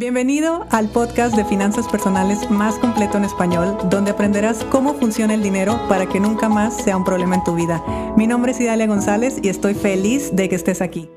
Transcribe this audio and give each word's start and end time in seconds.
Bienvenido 0.00 0.66
al 0.70 0.88
podcast 0.88 1.36
de 1.36 1.44
finanzas 1.44 1.86
personales 1.86 2.50
más 2.50 2.78
completo 2.78 3.18
en 3.18 3.24
español, 3.26 3.76
donde 3.90 4.12
aprenderás 4.12 4.64
cómo 4.64 4.94
funciona 4.94 5.34
el 5.34 5.42
dinero 5.42 5.78
para 5.90 6.06
que 6.06 6.18
nunca 6.18 6.48
más 6.48 6.74
sea 6.74 6.96
un 6.96 7.04
problema 7.04 7.34
en 7.34 7.44
tu 7.44 7.54
vida. 7.54 7.84
Mi 8.16 8.26
nombre 8.26 8.52
es 8.52 8.60
Idalia 8.62 8.86
González 8.86 9.36
y 9.42 9.50
estoy 9.50 9.74
feliz 9.74 10.34
de 10.34 10.48
que 10.48 10.54
estés 10.54 10.80
aquí. 10.80 11.10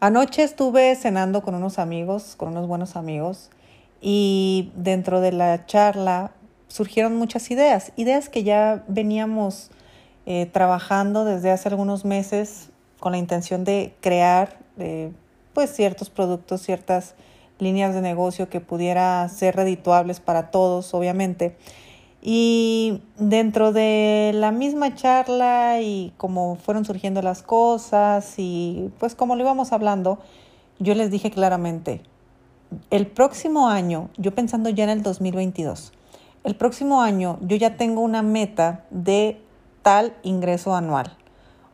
Anoche 0.00 0.42
estuve 0.42 0.94
cenando 0.96 1.40
con 1.40 1.54
unos 1.54 1.78
amigos, 1.78 2.34
con 2.36 2.50
unos 2.50 2.68
buenos 2.68 2.94
amigos, 2.94 3.48
y 4.02 4.70
dentro 4.76 5.22
de 5.22 5.32
la 5.32 5.64
charla 5.64 6.32
surgieron 6.68 7.16
muchas 7.16 7.50
ideas, 7.50 7.92
ideas 7.96 8.28
que 8.28 8.44
ya 8.44 8.84
veníamos 8.86 9.70
eh, 10.26 10.44
trabajando 10.52 11.24
desde 11.24 11.50
hace 11.50 11.70
algunos 11.70 12.04
meses 12.04 12.68
con 13.00 13.12
la 13.12 13.18
intención 13.18 13.64
de 13.64 13.94
crear 14.02 14.58
pues 15.54 15.74
ciertos 15.74 16.10
productos, 16.10 16.60
ciertas 16.60 17.14
líneas 17.58 17.94
de 17.94 18.00
negocio 18.00 18.48
que 18.48 18.60
pudiera 18.60 19.26
ser 19.28 19.56
redituables 19.56 20.20
para 20.20 20.50
todos, 20.50 20.92
obviamente. 20.92 21.56
Y 22.20 23.02
dentro 23.18 23.72
de 23.72 24.32
la 24.34 24.50
misma 24.50 24.94
charla 24.94 25.80
y 25.80 26.12
como 26.16 26.56
fueron 26.56 26.84
surgiendo 26.84 27.22
las 27.22 27.42
cosas 27.42 28.34
y 28.38 28.90
pues 28.98 29.14
como 29.14 29.36
lo 29.36 29.42
íbamos 29.42 29.72
hablando, 29.72 30.18
yo 30.78 30.94
les 30.94 31.10
dije 31.10 31.30
claramente, 31.30 32.02
el 32.90 33.06
próximo 33.06 33.68
año, 33.68 34.08
yo 34.16 34.34
pensando 34.34 34.70
ya 34.70 34.84
en 34.84 34.90
el 34.90 35.02
2022, 35.02 35.92
el 36.44 36.56
próximo 36.56 37.02
año 37.02 37.38
yo 37.42 37.56
ya 37.56 37.76
tengo 37.76 38.00
una 38.00 38.22
meta 38.22 38.84
de 38.90 39.40
tal 39.82 40.14
ingreso 40.22 40.74
anual. 40.74 41.16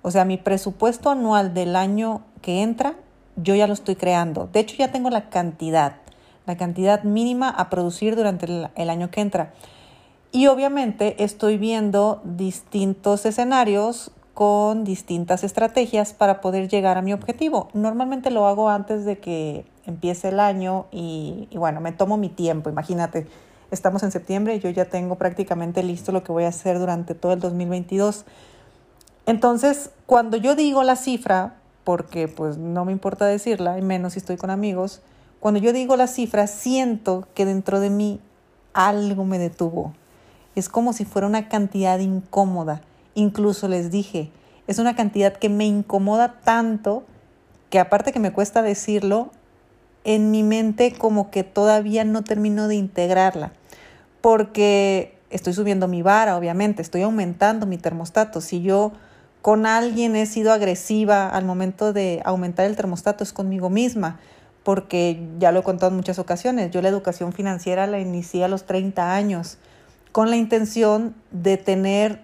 O 0.03 0.11
sea, 0.11 0.25
mi 0.25 0.37
presupuesto 0.37 1.11
anual 1.11 1.55
del 1.55 1.77
año 1.77 2.23
que 2.43 2.63
entra 2.63 2.97
yo 3.43 3.55
ya 3.55 3.67
lo 3.67 3.73
estoy 3.73 3.97
creando. 3.97 4.49
De 4.53 4.61
hecho, 4.61 4.77
ya 4.77 4.93
tengo 4.93 5.11
la 5.11 5.31
cantidad, 5.31 5.97
la 6.47 6.57
cantidad 6.57 7.03
mínima 7.03 7.49
a 7.49 7.71
producir 7.71 8.17
durante 8.17 8.47
el, 8.75 8.91
año 8.91 9.11
que 9.11 9.21
entra. 9.21 9.53
Y 10.33 10.47
obviamente 10.47 11.23
estoy 11.23 11.59
viendo 11.59 12.21
distintos 12.25 13.27
escenarios 13.27 14.13
con 14.35 14.85
distintas 14.85 15.45
estrategias 15.45 16.13
para 16.15 16.41
poder 16.41 16.69
llegar 16.69 16.97
a 16.97 17.03
mi 17.03 17.13
objetivo. 17.13 17.69
Normalmente 17.75 18.31
lo 18.31 18.47
hago 18.47 18.71
antes 18.71 19.05
de 19.05 19.19
que 19.19 19.65
empiece 19.87 20.29
el 20.29 20.41
año 20.41 20.87
y, 20.93 21.49
y, 21.51 21.59
bueno, 21.59 21.81
me 21.81 21.93
tomo 21.93 22.17
mi 22.17 22.29
tiempo. 22.29 22.71
Imagínate, 22.71 23.27
estamos 23.71 24.03
en 24.03 24.13
septiembre 24.13 24.55
y 24.55 24.61
yo 24.61 24.71
ya 24.71 24.85
tengo 24.85 25.17
prácticamente 25.17 25.83
listo 25.83 26.13
lo 26.13 26.23
que 26.23 26.33
voy 26.33 26.45
a 26.45 26.49
hacer 26.49 26.79
durante 26.79 27.15
todo 27.15 27.33
el 27.33 27.41
2022. 27.41 28.25
Entonces, 29.27 29.91
cuando 30.07 30.37
yo 30.37 30.55
digo 30.55 30.83
la 30.85 30.97
cifra, 30.97 31.60
porque 31.85 32.29
pues 32.29 32.59
no 32.59 32.85
me 32.85 32.93
importa 32.93 33.27
decirla, 33.27 33.79
y 33.79 33.83
menos 33.83 34.15
si 34.15 34.19
estoy 34.19 34.37
con 34.37 34.51
amigos, 34.51 35.03
cuando 35.41 35.59
yo 35.61 35.73
digo 35.73 35.97
la 35.97 36.07
cifra, 36.07 36.47
siento 36.47 37.27
que 37.35 37.47
dentro 37.47 37.81
de 37.81 37.91
mí 37.91 38.21
algo 38.75 39.25
me 39.25 39.39
detuvo. 39.39 39.95
Es 40.55 40.69
como 40.69 40.93
si 40.93 41.05
fuera 41.05 41.27
una 41.27 41.49
cantidad 41.49 41.99
incómoda. 41.99 42.83
Incluso 43.15 43.69
les 43.69 43.91
dije, 43.91 44.31
es 44.67 44.79
una 44.79 44.95
cantidad 44.95 45.33
que 45.33 45.49
me 45.49 45.67
incomoda 45.67 46.41
tanto 46.45 47.05
que 47.71 47.79
aparte 47.79 48.13
que 48.13 48.21
me 48.21 48.33
cuesta 48.33 48.63
decirlo, 48.63 49.31
en 50.05 50.31
mi 50.31 50.43
mente 50.43 50.93
como 50.93 51.31
que 51.31 51.45
todavía 51.45 52.05
no 52.05 52.23
termino 52.23 52.69
de 52.69 52.75
integrarla. 52.75 53.53
Porque 54.21 55.19
estoy 55.31 55.53
subiendo 55.55 55.89
mi 55.89 56.03
vara, 56.03 56.37
obviamente, 56.37 56.83
estoy 56.83 57.03
aumentando 57.03 57.67
mi 57.67 57.79
termostato. 57.79 58.41
Si 58.41 58.61
yo 58.61 58.93
con 59.43 59.67
alguien 59.67 60.17
he 60.17 60.27
sido 60.27 60.53
agresiva 60.53 61.29
al 61.29 61.45
momento 61.45 61.93
de 61.93 62.21
aumentar 62.25 62.67
el 62.67 62.77
termostato, 62.77 63.25
es 63.25 63.33
conmigo 63.33 63.71
misma, 63.71 64.21
porque 64.63 65.27
ya 65.39 65.53
lo 65.53 65.61
he 65.61 65.63
contado 65.63 65.91
en 65.91 65.97
muchas 65.97 66.19
ocasiones, 66.19 66.71
yo 66.71 66.83
la 66.83 66.89
educación 66.89 67.33
financiera 67.33 67.87
la 67.87 67.99
inicié 67.99 68.45
a 68.45 68.49
los 68.49 68.65
30 68.65 69.15
años 69.15 69.59
con 70.13 70.29
la 70.31 70.37
intención 70.37 71.15
de 71.31 71.57
tener 71.57 72.21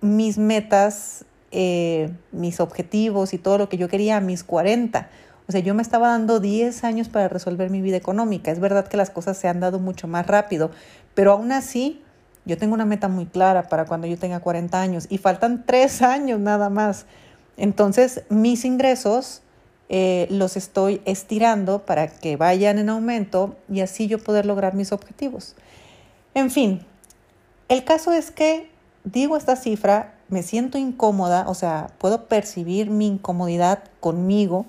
mis 0.00 0.38
metas, 0.38 1.24
eh, 1.50 2.10
mis 2.30 2.60
objetivos 2.60 3.32
y 3.32 3.38
todo 3.38 3.58
lo 3.58 3.68
que 3.68 3.78
yo 3.78 3.88
quería 3.88 4.18
a 4.18 4.20
mis 4.20 4.44
40. 4.44 5.08
O 5.48 5.52
sea, 5.52 5.60
yo 5.60 5.74
me 5.74 5.82
estaba 5.82 6.08
dando 6.08 6.40
10 6.40 6.84
años 6.84 7.08
para 7.08 7.28
resolver 7.28 7.70
mi 7.70 7.80
vida 7.80 7.96
económica. 7.96 8.50
Es 8.50 8.60
verdad 8.60 8.86
que 8.86 8.96
las 8.96 9.10
cosas 9.10 9.36
se 9.36 9.48
han 9.48 9.60
dado 9.60 9.78
mucho 9.78 10.06
más 10.06 10.26
rápido, 10.26 10.70
pero 11.14 11.32
aún 11.32 11.52
así 11.52 12.02
yo 12.44 12.58
tengo 12.58 12.74
una 12.74 12.84
meta 12.84 13.08
muy 13.08 13.26
clara 13.26 13.68
para 13.68 13.86
cuando 13.86 14.06
yo 14.06 14.18
tenga 14.18 14.40
40 14.40 14.80
años 14.80 15.06
y 15.08 15.18
faltan 15.18 15.64
tres 15.66 16.02
años 16.02 16.40
nada 16.40 16.68
más. 16.68 17.06
Entonces, 17.56 18.22
mis 18.28 18.64
ingresos 18.64 19.42
eh, 19.88 20.26
los 20.30 20.56
estoy 20.56 21.00
estirando 21.04 21.84
para 21.84 22.08
que 22.08 22.36
vayan 22.36 22.78
en 22.78 22.88
aumento 22.88 23.56
y 23.70 23.80
así 23.80 24.06
yo 24.06 24.18
poder 24.18 24.46
lograr 24.46 24.74
mis 24.74 24.92
objetivos. 24.92 25.54
En 26.34 26.50
fin, 26.50 26.84
el 27.68 27.84
caso 27.84 28.12
es 28.12 28.30
que 28.30 28.70
digo 29.04 29.36
esta 29.36 29.56
cifra, 29.56 30.14
me 30.28 30.42
siento 30.42 30.78
incómoda, 30.78 31.44
o 31.48 31.54
sea, 31.54 31.90
puedo 31.98 32.26
percibir 32.26 32.90
mi 32.90 33.06
incomodidad 33.06 33.84
conmigo, 34.00 34.66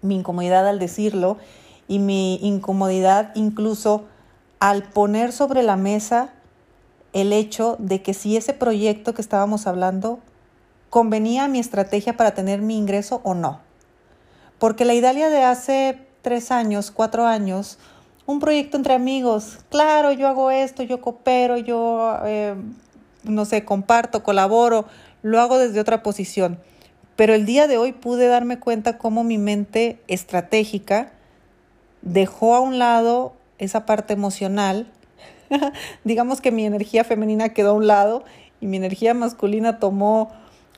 mi 0.00 0.16
incomodidad 0.16 0.66
al 0.66 0.78
decirlo 0.78 1.36
y 1.88 1.98
mi 1.98 2.36
incomodidad 2.36 3.32
incluso 3.34 4.04
al 4.60 4.84
poner 4.84 5.32
sobre 5.32 5.62
la 5.62 5.76
mesa 5.76 6.30
el 7.12 7.32
hecho 7.32 7.76
de 7.78 8.02
que 8.02 8.14
si 8.14 8.36
ese 8.36 8.52
proyecto 8.52 9.14
que 9.14 9.22
estábamos 9.22 9.66
hablando 9.66 10.20
convenía 10.90 11.44
a 11.44 11.48
mi 11.48 11.58
estrategia 11.58 12.16
para 12.16 12.32
tener 12.32 12.60
mi 12.60 12.76
ingreso 12.76 13.20
o 13.24 13.34
no. 13.34 13.60
Porque 14.58 14.84
la 14.84 14.94
Idalia 14.94 15.28
de 15.28 15.42
hace 15.42 16.06
tres 16.22 16.50
años, 16.50 16.90
cuatro 16.90 17.26
años, 17.26 17.78
un 18.26 18.40
proyecto 18.40 18.76
entre 18.76 18.94
amigos, 18.94 19.58
claro, 19.70 20.12
yo 20.12 20.28
hago 20.28 20.50
esto, 20.50 20.82
yo 20.82 21.00
coopero, 21.00 21.56
yo, 21.56 22.18
eh, 22.24 22.54
no 23.22 23.44
sé, 23.44 23.64
comparto, 23.64 24.22
colaboro, 24.22 24.86
lo 25.22 25.40
hago 25.40 25.58
desde 25.58 25.80
otra 25.80 26.02
posición. 26.02 26.58
Pero 27.16 27.34
el 27.34 27.46
día 27.46 27.66
de 27.66 27.78
hoy 27.78 27.92
pude 27.92 28.28
darme 28.28 28.58
cuenta 28.60 28.98
cómo 28.98 29.24
mi 29.24 29.38
mente 29.38 30.00
estratégica 30.08 31.12
dejó 32.02 32.54
a 32.54 32.60
un 32.60 32.78
lado 32.78 33.34
esa 33.58 33.86
parte 33.86 34.12
emocional 34.12 34.92
digamos 36.04 36.40
que 36.40 36.50
mi 36.50 36.64
energía 36.64 37.04
femenina 37.04 37.50
quedó 37.50 37.70
a 37.70 37.74
un 37.74 37.86
lado 37.86 38.24
y 38.60 38.66
mi 38.66 38.76
energía 38.76 39.14
masculina 39.14 39.78
tomó 39.78 40.30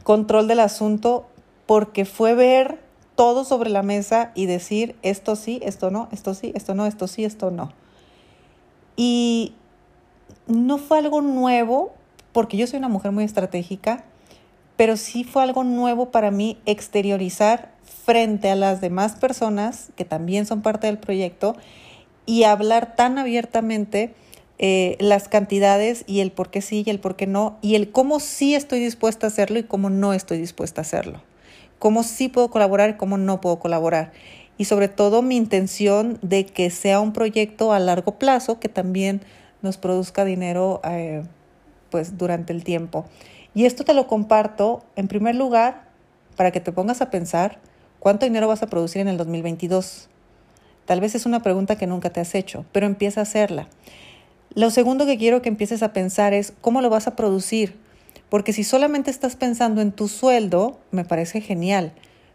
control 0.02 0.48
del 0.48 0.60
asunto 0.60 1.26
porque 1.66 2.04
fue 2.04 2.34
ver 2.34 2.80
todo 3.14 3.44
sobre 3.44 3.70
la 3.70 3.82
mesa 3.82 4.32
y 4.34 4.46
decir 4.46 4.96
esto 5.02 5.36
sí, 5.36 5.60
esto 5.62 5.90
no, 5.90 6.08
esto 6.10 6.34
sí, 6.34 6.52
esto 6.54 6.74
no, 6.74 6.86
esto 6.86 7.06
sí, 7.06 7.24
esto 7.24 7.50
no. 7.50 7.72
Y 8.96 9.54
no 10.46 10.78
fue 10.78 10.98
algo 10.98 11.20
nuevo, 11.20 11.92
porque 12.32 12.56
yo 12.56 12.66
soy 12.66 12.78
una 12.78 12.88
mujer 12.88 13.12
muy 13.12 13.24
estratégica, 13.24 14.04
pero 14.76 14.96
sí 14.96 15.24
fue 15.24 15.42
algo 15.42 15.64
nuevo 15.64 16.10
para 16.10 16.30
mí 16.30 16.58
exteriorizar 16.64 17.70
frente 18.04 18.50
a 18.50 18.56
las 18.56 18.80
demás 18.80 19.12
personas 19.16 19.90
que 19.96 20.04
también 20.04 20.46
son 20.46 20.62
parte 20.62 20.86
del 20.86 20.98
proyecto 20.98 21.54
y 22.26 22.44
hablar 22.44 22.96
tan 22.96 23.18
abiertamente 23.18 24.14
eh, 24.62 24.98
las 25.00 25.26
cantidades 25.26 26.04
y 26.06 26.20
el 26.20 26.32
por 26.32 26.50
qué 26.50 26.60
sí 26.60 26.82
y 26.84 26.90
el 26.90 27.00
por 27.00 27.16
qué 27.16 27.26
no, 27.26 27.56
y 27.62 27.76
el 27.76 27.90
cómo 27.90 28.20
sí 28.20 28.54
estoy 28.54 28.78
dispuesta 28.78 29.26
a 29.26 29.28
hacerlo 29.28 29.58
y 29.58 29.62
cómo 29.62 29.88
no 29.88 30.12
estoy 30.12 30.36
dispuesta 30.36 30.82
a 30.82 30.82
hacerlo. 30.82 31.22
Cómo 31.78 32.02
sí 32.02 32.28
puedo 32.28 32.50
colaborar 32.50 32.90
y 32.90 32.94
cómo 32.98 33.16
no 33.16 33.40
puedo 33.40 33.58
colaborar. 33.58 34.12
Y 34.58 34.66
sobre 34.66 34.88
todo 34.88 35.22
mi 35.22 35.38
intención 35.38 36.18
de 36.20 36.44
que 36.44 36.68
sea 36.68 37.00
un 37.00 37.14
proyecto 37.14 37.72
a 37.72 37.78
largo 37.78 38.18
plazo 38.18 38.60
que 38.60 38.68
también 38.68 39.22
nos 39.62 39.78
produzca 39.78 40.26
dinero 40.26 40.82
eh, 40.84 41.22
pues 41.88 42.18
durante 42.18 42.52
el 42.52 42.62
tiempo. 42.62 43.06
Y 43.54 43.64
esto 43.64 43.82
te 43.84 43.94
lo 43.94 44.08
comparto 44.08 44.84
en 44.94 45.08
primer 45.08 45.36
lugar 45.36 45.84
para 46.36 46.50
que 46.50 46.60
te 46.60 46.70
pongas 46.70 47.00
a 47.00 47.08
pensar 47.08 47.60
cuánto 47.98 48.26
dinero 48.26 48.46
vas 48.46 48.62
a 48.62 48.66
producir 48.66 49.00
en 49.00 49.08
el 49.08 49.16
2022. 49.16 50.10
Tal 50.84 51.00
vez 51.00 51.14
es 51.14 51.24
una 51.24 51.40
pregunta 51.40 51.76
que 51.76 51.86
nunca 51.86 52.10
te 52.10 52.20
has 52.20 52.34
hecho, 52.34 52.66
pero 52.72 52.84
empieza 52.84 53.20
a 53.20 53.22
hacerla. 53.22 53.68
Lo 54.54 54.70
segundo 54.70 55.06
que 55.06 55.16
quiero 55.16 55.42
que 55.42 55.48
empieces 55.48 55.82
a 55.84 55.92
pensar 55.92 56.34
es 56.34 56.52
cómo 56.60 56.80
lo 56.80 56.90
vas 56.90 57.06
a 57.06 57.14
producir. 57.14 57.76
Porque 58.28 58.52
si 58.52 58.64
solamente 58.64 59.10
estás 59.10 59.36
pensando 59.36 59.80
en 59.80 59.92
tu 59.92 60.08
sueldo, 60.08 60.80
me 60.90 61.04
parece 61.04 61.40
genial. 61.40 61.92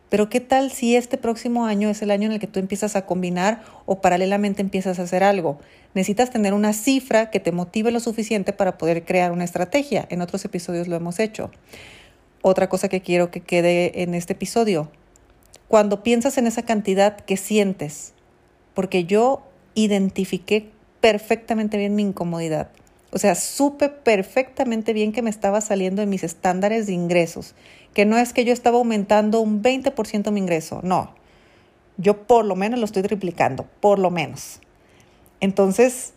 Pero 0.09 0.29
¿qué 0.29 0.39
tal 0.39 0.71
si 0.71 0.95
este 0.95 1.17
próximo 1.17 1.65
año 1.65 1.89
es 1.89 2.01
el 2.01 2.11
año 2.11 2.27
en 2.27 2.31
el 2.33 2.39
que 2.39 2.47
tú 2.47 2.59
empiezas 2.59 2.95
a 2.95 3.05
combinar 3.05 3.63
o 3.85 3.99
paralelamente 3.99 4.61
empiezas 4.61 4.99
a 4.99 5.03
hacer 5.03 5.23
algo? 5.23 5.59
Necesitas 5.93 6.29
tener 6.29 6.53
una 6.53 6.71
cifra 6.71 7.31
que 7.31 7.41
te 7.41 7.51
motive 7.51 7.91
lo 7.91 7.99
suficiente 7.99 8.53
para 8.53 8.77
poder 8.77 9.03
crear 9.03 9.33
una 9.33 9.43
estrategia. 9.43 10.05
En 10.09 10.21
otros 10.21 10.45
episodios 10.45 10.87
lo 10.87 10.95
hemos 10.95 11.19
hecho. 11.19 11.51
Otra 12.41 12.69
cosa 12.69 12.87
que 12.87 13.01
quiero 13.01 13.29
que 13.29 13.41
quede 13.41 14.03
en 14.03 14.13
este 14.13 14.33
episodio. 14.33 14.89
Cuando 15.67 16.01
piensas 16.01 16.37
en 16.37 16.47
esa 16.47 16.63
cantidad 16.63 17.17
que 17.17 17.35
sientes, 17.35 18.13
porque 18.73 19.03
yo 19.03 19.41
identifiqué 19.73 20.69
perfectamente 21.05 21.77
bien 21.77 21.93
mi 21.93 22.01
incomodidad. 22.01 22.69
O 23.11 23.19
sea, 23.19 23.35
supe 23.35 23.89
perfectamente 23.89 24.91
bien 24.91 25.11
que 25.11 25.21
me 25.21 25.29
estaba 25.29 25.61
saliendo 25.61 26.01
de 26.01 26.07
mis 26.07 26.23
estándares 26.23 26.87
de 26.87 26.93
ingresos, 26.93 27.53
que 27.93 28.05
no 28.05 28.17
es 28.17 28.33
que 28.33 28.43
yo 28.43 28.51
estaba 28.51 28.79
aumentando 28.79 29.39
un 29.39 29.61
20% 29.61 30.31
mi 30.31 30.39
ingreso, 30.39 30.79
no. 30.81 31.13
Yo 31.97 32.25
por 32.25 32.43
lo 32.43 32.55
menos 32.55 32.79
lo 32.79 32.85
estoy 32.85 33.03
triplicando, 33.03 33.67
por 33.81 33.99
lo 33.99 34.09
menos. 34.09 34.61
Entonces, 35.41 36.13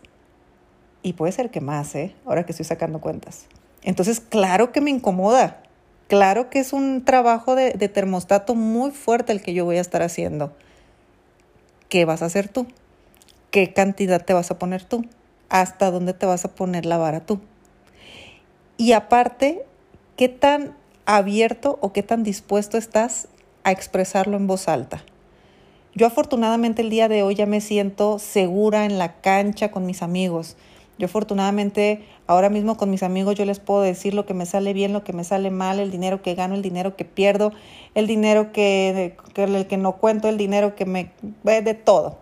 y 1.03 1.13
puede 1.13 1.33
ser 1.33 1.51
que 1.51 1.61
más, 1.61 1.95
¿eh? 1.95 2.15
Ahora 2.25 2.47
que 2.47 2.53
estoy 2.53 2.65
sacando 2.65 2.99
cuentas. 2.99 3.45
Entonces, 3.83 4.21
claro 4.21 4.73
que 4.73 4.81
me 4.81 4.89
incomoda. 4.89 5.61
Claro 6.07 6.49
que 6.49 6.61
es 6.61 6.73
un 6.73 7.05
trabajo 7.05 7.57
de, 7.57 7.73
de 7.73 7.91
termostato 7.91 8.55
muy 8.55 8.91
fuerte 8.93 9.33
el 9.33 9.43
que 9.43 9.53
yo 9.53 9.67
voy 9.67 9.77
a 9.77 9.83
estar 9.83 10.01
haciendo. 10.01 10.57
¿Qué 11.91 12.07
vas 12.07 12.23
a 12.23 12.25
hacer 12.25 12.49
tú? 12.49 12.67
¿Qué 13.51 13.73
cantidad 13.73 14.23
te 14.23 14.35
vas 14.35 14.51
a 14.51 14.59
poner 14.59 14.85
tú? 14.85 15.07
¿Hasta 15.49 15.91
dónde 15.91 16.13
te 16.13 16.27
vas 16.27 16.45
a 16.45 16.55
poner 16.55 16.85
la 16.85 16.99
vara 16.99 17.21
tú? 17.21 17.41
Y 18.77 18.93
aparte, 18.93 19.65
¿qué 20.17 20.29
tan 20.29 20.77
abierto 21.07 21.79
o 21.81 21.95
qué 21.95 22.03
tan 22.03 22.25
dispuesto 22.25 22.77
estás 22.77 23.27
a 23.65 23.73
expresarlo 23.73 24.37
en 24.37 24.47
voz 24.47 24.69
alta? 24.69 25.03
Yo 25.95 26.07
afortunadamente 26.07 26.83
el 26.83 26.91
día 26.91 27.09
de 27.09 27.23
hoy 27.23 27.37
ya 27.37 27.47
me 27.47 27.63
siento 27.63 28.19
segura 28.19 28.85
en 28.85 28.99
la 28.99 29.15
cancha 29.23 29.71
con 29.71 29.87
mis 29.87 30.03
amigos. 30.03 30.57
Yo 30.99 31.07
afortunadamente 31.07 32.05
ahora 32.27 32.51
mismo 32.51 32.77
con 32.77 32.91
mis 32.91 33.03
amigos 33.03 33.37
yo 33.37 33.47
les 33.47 33.61
puedo 33.61 33.81
decir 33.81 34.13
lo 34.13 34.27
que 34.27 34.35
me 34.35 34.45
sale 34.45 34.75
bien, 34.75 34.93
lo 34.93 35.05
que 35.05 35.15
me 35.15 35.25
sale 35.25 35.51
mal, 35.51 35.81
el 35.81 35.91
dinero 35.91 36.21
que 36.21 36.35
gano, 36.35 36.55
el 36.55 36.63
dinero 36.63 36.97
que 36.97 37.07
pierdo, 37.07 37.53
el 37.95 38.07
dinero 38.07 38.53
que, 38.53 39.17
que 39.33 39.45
el 39.45 39.67
que 39.67 39.79
no 39.79 39.97
cuento, 39.97 40.29
el 40.29 40.37
dinero 40.37 40.77
que 40.77 40.85
me 40.85 41.13
de 41.43 41.73
todo. 41.73 42.19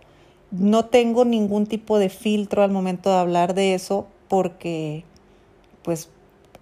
No 0.50 0.86
tengo 0.86 1.24
ningún 1.24 1.66
tipo 1.66 1.98
de 1.98 2.08
filtro 2.08 2.62
al 2.62 2.70
momento 2.70 3.10
de 3.10 3.16
hablar 3.16 3.54
de 3.54 3.74
eso 3.74 4.06
porque 4.28 5.04
pues 5.82 6.08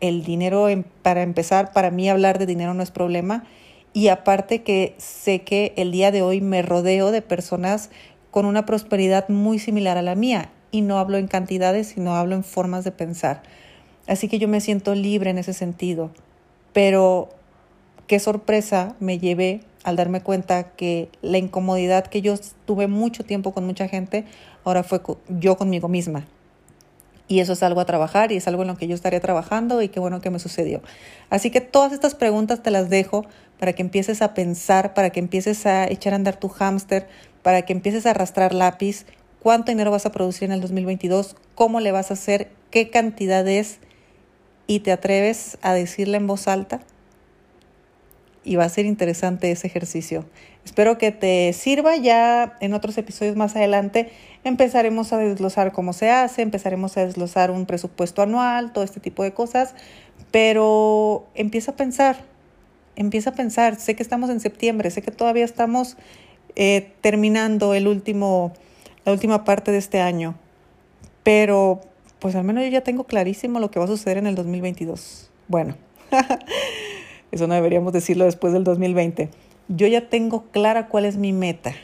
el 0.00 0.24
dinero 0.24 0.66
para 1.02 1.22
empezar 1.22 1.72
para 1.72 1.90
mí 1.90 2.08
hablar 2.08 2.38
de 2.38 2.46
dinero 2.46 2.74
no 2.74 2.82
es 2.82 2.90
problema 2.90 3.44
y 3.94 4.08
aparte 4.08 4.62
que 4.62 4.94
sé 4.98 5.42
que 5.42 5.72
el 5.76 5.92
día 5.92 6.10
de 6.10 6.20
hoy 6.20 6.40
me 6.40 6.62
rodeo 6.62 7.12
de 7.12 7.22
personas 7.22 7.90
con 8.32 8.44
una 8.46 8.66
prosperidad 8.66 9.28
muy 9.28 9.60
similar 9.60 9.96
a 9.96 10.02
la 10.02 10.16
mía. 10.16 10.50
Y 10.72 10.80
no 10.80 10.98
hablo 10.98 11.18
en 11.18 11.28
cantidades, 11.28 11.86
sino 11.86 12.16
hablo 12.16 12.34
en 12.34 12.42
formas 12.42 12.82
de 12.82 12.90
pensar. 12.90 13.44
Así 14.08 14.26
que 14.26 14.40
yo 14.40 14.48
me 14.48 14.60
siento 14.60 14.96
libre 14.96 15.30
en 15.30 15.38
ese 15.38 15.52
sentido. 15.52 16.10
Pero 16.72 17.28
qué 18.08 18.18
sorpresa 18.18 18.96
me 18.98 19.20
llevé 19.20 19.60
al 19.84 19.96
darme 19.96 20.22
cuenta 20.22 20.64
que 20.70 21.10
la 21.22 21.38
incomodidad 21.38 22.06
que 22.06 22.22
yo 22.22 22.34
tuve 22.64 22.88
mucho 22.88 23.24
tiempo 23.24 23.52
con 23.52 23.66
mucha 23.66 23.86
gente, 23.86 24.24
ahora 24.64 24.82
fue 24.82 25.00
yo 25.28 25.56
conmigo 25.56 25.88
misma. 25.88 26.26
Y 27.26 27.40
eso 27.40 27.54
es 27.54 27.62
algo 27.62 27.80
a 27.80 27.86
trabajar 27.86 28.32
y 28.32 28.36
es 28.36 28.48
algo 28.48 28.62
en 28.62 28.68
lo 28.68 28.76
que 28.76 28.86
yo 28.86 28.94
estaría 28.94 29.20
trabajando 29.20 29.80
y 29.80 29.88
qué 29.88 30.00
bueno 30.00 30.20
que 30.20 30.30
me 30.30 30.38
sucedió. 30.38 30.82
Así 31.30 31.50
que 31.50 31.60
todas 31.60 31.92
estas 31.92 32.14
preguntas 32.14 32.62
te 32.62 32.70
las 32.70 32.90
dejo 32.90 33.24
para 33.58 33.72
que 33.72 33.82
empieces 33.82 34.20
a 34.20 34.34
pensar, 34.34 34.92
para 34.94 35.10
que 35.10 35.20
empieces 35.20 35.64
a 35.64 35.86
echar 35.88 36.12
a 36.12 36.16
andar 36.16 36.36
tu 36.36 36.48
hámster, 36.48 37.06
para 37.42 37.62
que 37.62 37.72
empieces 37.72 38.04
a 38.04 38.10
arrastrar 38.10 38.52
lápiz, 38.52 39.06
cuánto 39.40 39.70
dinero 39.70 39.90
vas 39.90 40.06
a 40.06 40.12
producir 40.12 40.44
en 40.44 40.52
el 40.52 40.60
2022, 40.60 41.36
cómo 41.54 41.80
le 41.80 41.92
vas 41.92 42.10
a 42.10 42.14
hacer, 42.14 42.50
qué 42.70 42.90
cantidad 42.90 43.46
es 43.46 43.78
y 44.66 44.80
te 44.80 44.92
atreves 44.92 45.58
a 45.62 45.72
decirle 45.72 46.16
en 46.18 46.26
voz 46.26 46.48
alta. 46.48 46.80
Y 48.44 48.56
va 48.56 48.64
a 48.64 48.68
ser 48.68 48.86
interesante 48.86 49.50
ese 49.50 49.66
ejercicio. 49.66 50.24
Espero 50.64 50.98
que 50.98 51.12
te 51.12 51.52
sirva. 51.52 51.96
Ya 51.96 52.56
en 52.60 52.74
otros 52.74 52.98
episodios 52.98 53.36
más 53.36 53.56
adelante 53.56 54.10
empezaremos 54.44 55.12
a 55.12 55.18
desglosar 55.18 55.72
cómo 55.72 55.92
se 55.92 56.10
hace, 56.10 56.42
empezaremos 56.42 56.96
a 56.96 57.06
desglosar 57.06 57.50
un 57.50 57.64
presupuesto 57.66 58.22
anual, 58.22 58.72
todo 58.72 58.84
este 58.84 59.00
tipo 59.00 59.22
de 59.22 59.32
cosas. 59.32 59.74
Pero 60.30 61.26
empieza 61.34 61.72
a 61.72 61.76
pensar, 61.76 62.18
empieza 62.96 63.30
a 63.30 63.34
pensar. 63.34 63.76
Sé 63.76 63.96
que 63.96 64.02
estamos 64.02 64.30
en 64.30 64.40
septiembre, 64.40 64.90
sé 64.90 65.00
que 65.02 65.10
todavía 65.10 65.44
estamos 65.44 65.96
eh, 66.56 66.92
terminando 67.00 67.74
el 67.74 67.88
último, 67.88 68.52
la 69.04 69.12
última 69.12 69.44
parte 69.44 69.72
de 69.72 69.78
este 69.78 70.00
año. 70.00 70.34
Pero 71.22 71.80
pues 72.18 72.34
al 72.36 72.44
menos 72.44 72.64
yo 72.64 72.70
ya 72.70 72.80
tengo 72.80 73.04
clarísimo 73.04 73.60
lo 73.60 73.70
que 73.70 73.78
va 73.78 73.84
a 73.84 73.88
suceder 73.88 74.16
en 74.16 74.26
el 74.26 74.34
2022. 74.34 75.30
Bueno, 75.46 75.76
eso 77.34 77.46
no 77.46 77.54
deberíamos 77.54 77.92
decirlo 77.92 78.24
después 78.24 78.52
del 78.52 78.64
2020 78.64 79.30
yo 79.68 79.86
ya 79.86 80.08
tengo 80.08 80.44
clara 80.50 80.88
cuál 80.88 81.04
es 81.04 81.16
mi 81.16 81.32
meta. 81.32 81.74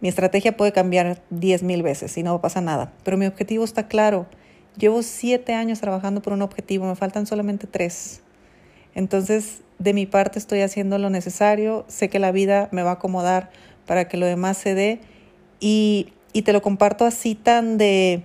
Mi 0.00 0.08
estrategia 0.08 0.56
puede 0.56 0.72
cambiar 0.72 1.22
diez 1.30 1.62
mil 1.62 1.82
veces 1.82 2.16
y 2.18 2.22
no 2.22 2.40
pasa 2.40 2.60
nada, 2.60 2.92
pero 3.04 3.16
mi 3.16 3.26
objetivo 3.26 3.64
está 3.64 3.86
claro. 3.86 4.26
Llevo 4.76 5.02
siete 5.02 5.54
años 5.54 5.80
trabajando 5.80 6.22
por 6.22 6.32
un 6.32 6.42
objetivo, 6.42 6.86
me 6.86 6.96
faltan 6.96 7.26
solamente 7.26 7.66
tres. 7.66 8.22
Entonces, 8.94 9.62
de 9.78 9.94
mi 9.94 10.06
parte 10.06 10.38
estoy 10.38 10.60
haciendo 10.60 10.98
lo 10.98 11.08
necesario, 11.08 11.84
sé 11.88 12.08
que 12.08 12.18
la 12.18 12.32
vida 12.32 12.68
me 12.72 12.82
va 12.82 12.90
a 12.90 12.94
acomodar 12.94 13.50
para 13.86 14.08
que 14.08 14.16
lo 14.16 14.26
demás 14.26 14.58
se 14.58 14.74
dé 14.74 15.00
y, 15.60 16.12
y 16.32 16.42
te 16.42 16.52
lo 16.52 16.62
comparto 16.62 17.04
así 17.04 17.34
tan 17.34 17.78
de, 17.78 18.24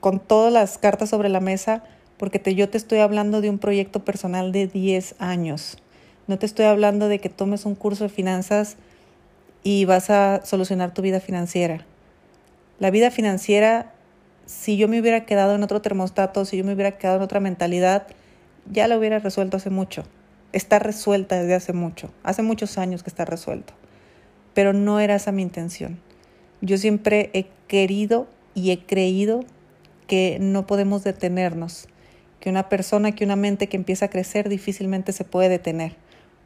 con 0.00 0.20
todas 0.20 0.52
las 0.52 0.78
cartas 0.78 1.10
sobre 1.10 1.28
la 1.28 1.40
mesa, 1.40 1.82
porque 2.18 2.38
te, 2.38 2.54
yo 2.54 2.68
te 2.68 2.78
estoy 2.78 2.98
hablando 2.98 3.40
de 3.40 3.50
un 3.50 3.58
proyecto 3.58 4.04
personal 4.04 4.52
de 4.52 4.66
10 4.66 5.16
años. 5.18 5.78
No 6.26 6.38
te 6.38 6.46
estoy 6.46 6.66
hablando 6.66 7.08
de 7.08 7.18
que 7.18 7.28
tomes 7.28 7.66
un 7.66 7.74
curso 7.74 8.04
de 8.04 8.10
finanzas 8.10 8.76
y 9.62 9.84
vas 9.84 10.10
a 10.10 10.44
solucionar 10.44 10.94
tu 10.94 11.02
vida 11.02 11.20
financiera. 11.20 11.84
La 12.78 12.90
vida 12.90 13.10
financiera, 13.10 13.92
si 14.44 14.76
yo 14.76 14.88
me 14.88 15.00
hubiera 15.00 15.24
quedado 15.24 15.54
en 15.54 15.62
otro 15.62 15.82
termostato, 15.82 16.44
si 16.44 16.56
yo 16.56 16.64
me 16.64 16.74
hubiera 16.74 16.98
quedado 16.98 17.16
en 17.16 17.22
otra 17.22 17.40
mentalidad, 17.40 18.06
ya 18.70 18.88
la 18.88 18.98
hubiera 18.98 19.18
resuelto 19.18 19.56
hace 19.56 19.70
mucho. 19.70 20.04
Está 20.52 20.78
resuelta 20.78 21.40
desde 21.40 21.54
hace 21.54 21.72
mucho. 21.72 22.12
Hace 22.22 22.42
muchos 22.42 22.78
años 22.78 23.02
que 23.02 23.10
está 23.10 23.24
resuelto. 23.24 23.74
Pero 24.54 24.72
no 24.72 25.00
era 25.00 25.16
esa 25.16 25.32
mi 25.32 25.42
intención. 25.42 26.00
Yo 26.60 26.78
siempre 26.78 27.30
he 27.34 27.46
querido 27.68 28.26
y 28.54 28.70
he 28.70 28.84
creído 28.86 29.44
que 30.06 30.38
no 30.40 30.66
podemos 30.66 31.04
detenernos, 31.04 31.88
que 32.40 32.50
una 32.50 32.68
persona, 32.68 33.12
que 33.12 33.24
una 33.24 33.36
mente 33.36 33.68
que 33.68 33.76
empieza 33.76 34.06
a 34.06 34.10
crecer 34.10 34.48
difícilmente 34.48 35.12
se 35.12 35.24
puede 35.24 35.48
detener. 35.48 35.96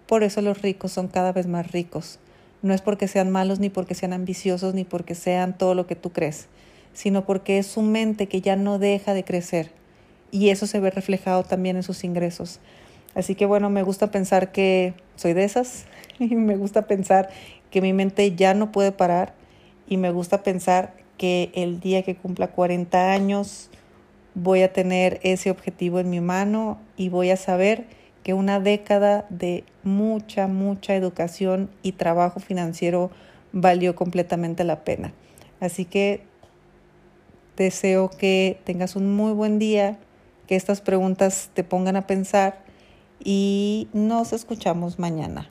Por 0.07 0.23
eso 0.23 0.43
los 0.43 0.63
ricos 0.63 0.93
son 0.93 1.09
cada 1.09 1.33
vez 1.33 1.47
más 1.47 1.71
ricos. 1.73 2.19
No 2.63 2.75
es 2.75 2.83
porque 2.83 3.09
sean 3.09 3.31
malos, 3.31 3.61
ni 3.61 3.71
porque 3.71 3.95
sean 3.95 4.13
ambiciosos, 4.13 4.75
ni 4.75 4.85
porque 4.85 5.15
sean 5.15 5.57
todo 5.57 5.75
lo 5.75 5.87
que 5.87 5.97
tú 5.97 6.11
crees, 6.11 6.49
sino 6.93 7.25
porque 7.25 7.59
es 7.59 7.67
su 7.67 7.83
mente 7.83 8.27
que 8.27 8.41
ya 8.41 8.57
no 8.57 8.79
deja 8.79 9.15
de 9.15 9.25
crecer. 9.25 9.71
Y 10.31 10.51
eso 10.51 10.67
se 10.67 10.81
ve 10.81 10.91
reflejado 10.91 11.43
también 11.43 11.77
en 11.77 11.83
sus 11.83 12.05
ingresos. 12.05 12.61
Así 13.15 13.35
que 13.35 13.47
bueno, 13.47 13.71
me 13.71 13.83
gusta 13.83 14.11
pensar 14.11 14.53
que 14.53 14.95
soy 15.17 15.33
de 15.33 15.45
esas 15.45 15.87
y 16.19 16.35
me 16.35 16.57
gusta 16.57 16.87
pensar 16.87 17.31
que 17.71 17.81
mi 17.81 17.93
mente 17.93 18.35
ya 18.35 18.55
no 18.55 18.73
puede 18.73 18.93
parar 18.93 19.35
y 19.89 19.97
me 19.97 20.11
gusta 20.11 20.43
pensar 20.43 20.95
que 21.19 21.51
el 21.55 21.81
día 21.81 22.03
que 22.03 22.17
cumpla 22.17 22.49
40 22.49 23.13
años 23.13 23.71
voy 24.35 24.63
a 24.63 24.73
tener 24.73 25.21
ese 25.23 25.51
objetivo 25.51 25.99
en 26.01 26.11
mi 26.11 26.21
mano 26.21 26.79
y 26.97 27.09
voy 27.09 27.31
a 27.31 27.37
saber 27.37 27.87
que 28.23 28.35
una 28.35 28.61
década 28.61 29.27
de 29.31 29.65
mucha, 29.83 30.47
mucha 30.47 30.95
educación 30.95 31.71
y 31.83 31.93
trabajo 31.93 32.41
financiero 32.41 33.11
valió 33.53 33.95
completamente 33.95 34.65
la 34.65 34.85
pena. 34.85 35.13
Así 35.59 35.85
que 35.85 36.23
deseo 37.57 38.11
que 38.11 38.61
tengas 38.65 38.97
un 38.97 39.15
muy 39.15 39.33
buen 39.33 39.59
día, 39.59 39.99
que 40.47 40.57
estas 40.57 40.81
preguntas 40.81 41.51
te 41.55 41.65
pongan 41.65 41.97
a 41.97 42.07
pensar 42.07 42.63
y 43.23 43.89
nos 43.93 44.33
escuchamos 44.33 44.99
mañana. 44.99 45.51